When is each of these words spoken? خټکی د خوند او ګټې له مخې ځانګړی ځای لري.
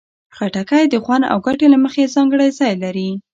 خټکی 0.35 0.83
د 0.89 0.95
خوند 1.03 1.23
او 1.31 1.37
ګټې 1.45 1.67
له 1.73 1.77
مخې 1.83 2.11
ځانګړی 2.15 2.47
ځای 2.59 2.73
لري. 2.83 3.09